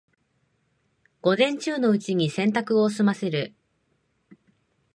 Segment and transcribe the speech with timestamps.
[1.21, 3.53] 午前中のうちに洗濯を済ませる